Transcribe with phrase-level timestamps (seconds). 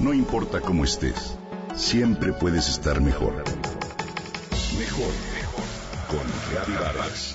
[0.00, 1.36] No importa cómo estés,
[1.76, 3.44] siempre puedes estar mejor.
[4.78, 5.64] Mejor, mejor.
[6.08, 7.34] Con Reavivadas.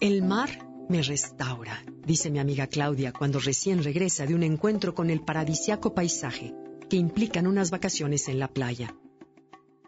[0.00, 0.48] El mar
[0.88, 5.94] me restaura, dice mi amiga Claudia cuando recién regresa de un encuentro con el paradisiaco
[5.94, 6.54] paisaje
[6.88, 8.94] que implican unas vacaciones en la playa.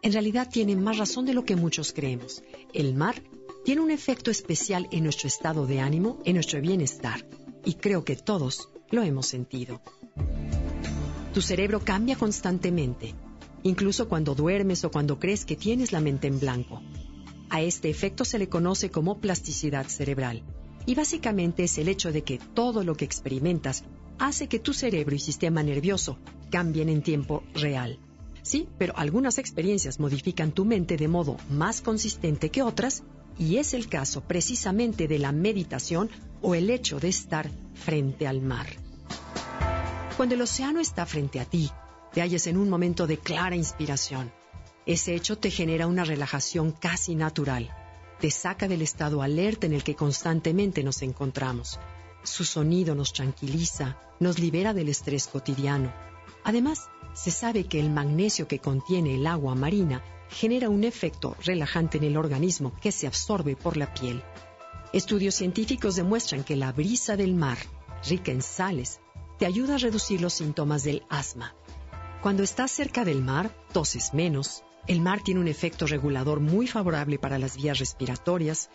[0.03, 2.43] En realidad tiene más razón de lo que muchos creemos.
[2.73, 3.23] El mar
[3.65, 7.27] tiene un efecto especial en nuestro estado de ánimo, en nuestro bienestar,
[7.65, 9.81] y creo que todos lo hemos sentido.
[11.33, 13.15] Tu cerebro cambia constantemente,
[13.63, 16.83] incluso cuando duermes o cuando crees que tienes la mente en blanco.
[17.49, 20.43] A este efecto se le conoce como plasticidad cerebral,
[20.85, 23.83] y básicamente es el hecho de que todo lo que experimentas
[24.19, 26.19] hace que tu cerebro y sistema nervioso
[26.51, 27.97] cambien en tiempo real.
[28.43, 33.03] Sí, pero algunas experiencias modifican tu mente de modo más consistente que otras
[33.37, 36.09] y es el caso precisamente de la meditación
[36.41, 38.67] o el hecho de estar frente al mar.
[40.17, 41.69] Cuando el océano está frente a ti,
[42.13, 44.31] te hallas en un momento de clara inspiración.
[44.85, 47.69] Ese hecho te genera una relajación casi natural.
[48.21, 51.79] Te saca del estado alerta en el que constantemente nos encontramos.
[52.23, 55.93] Su sonido nos tranquiliza, nos libera del estrés cotidiano.
[56.43, 61.97] Además, se sabe que el magnesio que contiene el agua marina genera un efecto relajante
[61.97, 64.23] en el organismo que se absorbe por la piel.
[64.93, 67.57] Estudios científicos demuestran que la brisa del mar,
[68.07, 68.99] rica en sales,
[69.37, 71.55] te ayuda a reducir los síntomas del asma.
[72.21, 74.63] Cuando estás cerca del mar, toses menos.
[74.87, 78.69] El mar tiene un efecto regulador muy favorable para las vías respiratorias.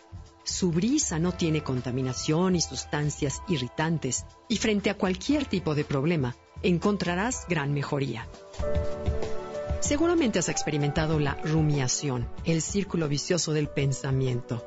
[0.45, 4.25] Su brisa no tiene contaminación y sustancias irritantes.
[4.49, 8.29] Y frente a cualquier tipo de problema, encontrarás gran mejoría.
[9.81, 14.65] Seguramente has experimentado la rumiación, el círculo vicioso del pensamiento.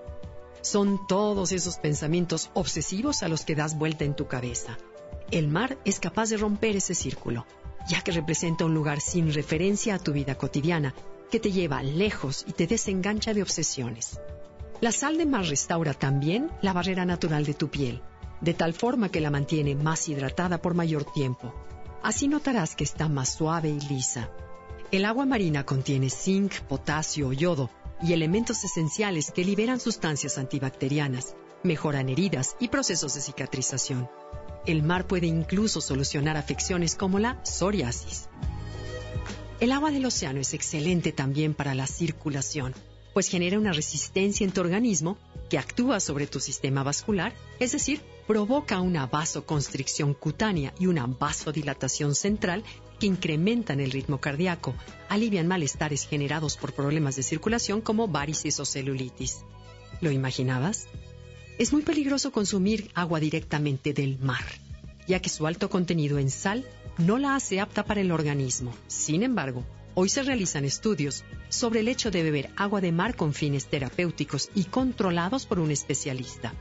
[0.61, 4.77] Son todos esos pensamientos obsesivos a los que das vuelta en tu cabeza.
[5.29, 7.45] El mar es capaz de romper ese círculo,
[7.87, 10.93] ya que representa un lugar sin referencia a tu vida cotidiana,
[11.29, 14.19] que te lleva lejos y te desengancha de obsesiones.
[14.81, 18.01] La sal de mar restaura también la barrera natural de tu piel,
[18.41, 21.53] de tal forma que la mantiene más hidratada por mayor tiempo.
[22.03, 24.29] Así notarás que está más suave y lisa.
[24.91, 27.69] El agua marina contiene zinc, potasio, yodo
[28.01, 31.33] y elementos esenciales que liberan sustancias antibacterianas,
[31.63, 34.09] mejoran heridas y procesos de cicatrización.
[34.65, 38.27] El mar puede incluso solucionar afecciones como la psoriasis.
[39.61, 42.73] El agua del océano es excelente también para la circulación,
[43.13, 45.17] pues genera una resistencia en tu organismo
[45.49, 52.15] que actúa sobre tu sistema vascular, es decir, provoca una vasoconstricción cutánea y una vasodilatación
[52.15, 52.63] central
[52.99, 54.73] que incrementan el ritmo cardíaco,
[55.09, 59.41] alivian malestares generados por problemas de circulación como varices o celulitis.
[60.01, 60.87] ¿Lo imaginabas?
[61.59, 64.43] Es muy peligroso consumir agua directamente del mar,
[65.07, 66.65] ya que su alto contenido en sal
[66.97, 68.73] no la hace apta para el organismo.
[68.87, 73.33] Sin embargo, hoy se realizan estudios sobre el hecho de beber agua de mar con
[73.33, 76.53] fines terapéuticos y controlados por un especialista.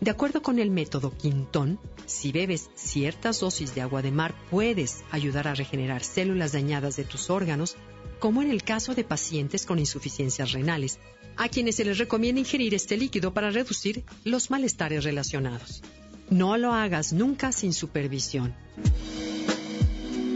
[0.00, 5.04] De acuerdo con el método Quintón, si bebes ciertas dosis de agua de mar puedes
[5.10, 7.76] ayudar a regenerar células dañadas de tus órganos,
[8.18, 10.98] como en el caso de pacientes con insuficiencias renales,
[11.36, 15.82] a quienes se les recomienda ingerir este líquido para reducir los malestares relacionados.
[16.30, 18.54] No lo hagas nunca sin supervisión.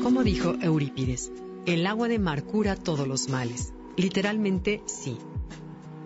[0.03, 1.31] Como dijo Eurípides,
[1.65, 3.72] el agua de mar cura todos los males.
[3.97, 5.19] Literalmente sí.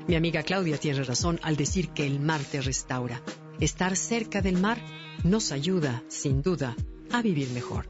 [0.06, 3.22] Mi amiga Claudia tiene razón al decir que el mar te restaura.
[3.60, 4.78] Estar cerca del mar
[5.25, 6.77] nos ayuda, sin duda,
[7.12, 7.88] a vivir mejor.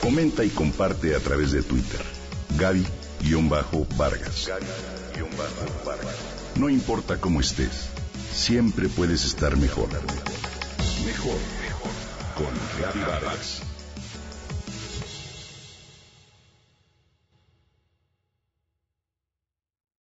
[0.00, 2.00] Comenta y comparte a través de Twitter.
[2.58, 4.50] Gaby-Vargas.
[6.56, 7.88] No importa cómo estés,
[8.34, 9.88] siempre puedes estar mejor.
[11.04, 11.90] Mejor, mejor.
[12.36, 13.71] Con Gaby Vargas.